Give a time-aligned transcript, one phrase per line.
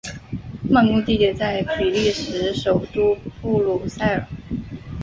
[0.73, 4.27] 办公地点在比利时首都布鲁塞尔。